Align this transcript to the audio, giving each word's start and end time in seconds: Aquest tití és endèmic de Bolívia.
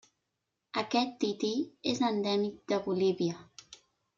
Aquest 0.81 1.13
tití 1.23 1.51
és 1.91 2.01
endèmic 2.09 2.59
de 2.73 2.81
Bolívia. 2.89 3.37